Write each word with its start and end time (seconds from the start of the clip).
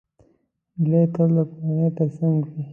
هیلۍ 0.79 1.03
تل 1.13 1.29
د 1.37 1.39
کورنۍ 1.53 1.87
تر 1.97 2.07
څنګ 2.17 2.35
وي 2.51 2.63